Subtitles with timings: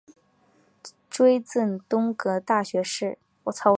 [1.11, 3.19] 追赠东阁大学士。